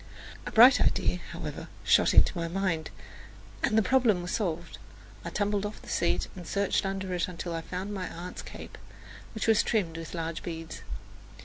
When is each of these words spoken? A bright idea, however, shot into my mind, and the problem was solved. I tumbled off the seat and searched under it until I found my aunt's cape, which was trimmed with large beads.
A 0.47 0.51
bright 0.51 0.81
idea, 0.81 1.17
however, 1.31 1.67
shot 1.83 2.15
into 2.15 2.35
my 2.35 2.47
mind, 2.47 2.89
and 3.61 3.77
the 3.77 3.83
problem 3.83 4.23
was 4.23 4.31
solved. 4.31 4.79
I 5.23 5.29
tumbled 5.29 5.63
off 5.63 5.79
the 5.79 5.89
seat 5.89 6.27
and 6.35 6.47
searched 6.47 6.87
under 6.87 7.13
it 7.13 7.27
until 7.27 7.53
I 7.53 7.61
found 7.61 7.93
my 7.93 8.07
aunt's 8.09 8.41
cape, 8.41 8.79
which 9.35 9.45
was 9.45 9.61
trimmed 9.61 9.97
with 9.97 10.15
large 10.15 10.41
beads. 10.41 10.81